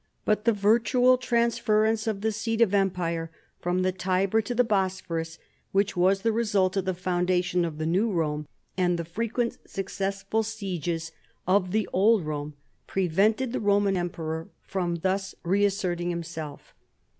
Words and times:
I'ut 0.25 0.45
the 0.45 0.49
INTRODUCTION.. 0.49 0.55
5 0.55 0.61
virtual 0.63 1.17
transference 1.19 2.07
of 2.07 2.21
the 2.21 2.31
seat 2.31 2.59
of 2.59 2.73
empire 2.73 3.29
from 3.59 3.83
the 3.83 3.91
Tiber 3.91 4.41
to 4.41 4.55
the 4.55 4.63
Bospliorus, 4.65 5.37
which 5.73 5.95
was 5.95 6.23
the 6.23 6.31
result 6.31 6.75
of 6.75 6.85
the 6.85 6.95
foundation 6.95 7.63
of 7.63 7.75
tlie 7.75 7.87
new 7.87 8.11
Rome,* 8.11 8.47
aiul 8.79 8.97
the 8.97 9.05
frequent 9.05 9.59
successful 9.69 10.41
sieges 10.41 11.11
of 11.47 11.69
the 11.69 11.87
old 11.93 12.25
Rome, 12.25 12.55
prevented 12.87 13.53
the 13.53 13.59
Roman 13.59 13.95
emperor 13.95 14.49
from 14.63 14.95
thus 14.95 15.35
reasserting 15.43 16.09
himself. 16.09 16.73